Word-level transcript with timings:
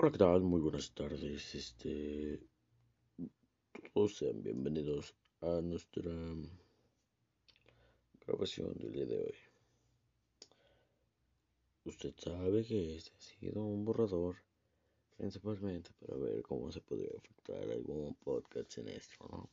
Hola, 0.00 0.12
¿qué 0.12 0.18
tal? 0.18 0.42
Muy 0.42 0.60
buenas 0.60 0.92
tardes. 0.92 1.56
Este, 1.56 2.38
todos 3.92 4.16
sean 4.16 4.40
bienvenidos 4.44 5.12
a 5.40 5.60
nuestra 5.60 6.12
grabación 8.24 8.74
del 8.78 8.92
día 8.92 9.06
de 9.06 9.18
hoy. 9.18 9.34
Usted 11.84 12.14
sabe 12.16 12.64
que 12.64 12.94
este 12.94 13.10
ha 13.16 13.20
sido 13.20 13.64
un 13.64 13.84
borrador, 13.84 14.36
principalmente 15.16 15.90
para 15.98 16.16
ver 16.16 16.42
cómo 16.42 16.70
se 16.70 16.80
podría 16.80 17.10
afectar 17.18 17.68
algún 17.68 18.14
podcast 18.22 18.78
en 18.78 18.90
esto, 18.90 19.26
¿no? 19.28 19.50